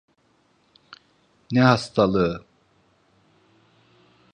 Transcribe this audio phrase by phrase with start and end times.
[1.51, 2.45] Ne hastalığı?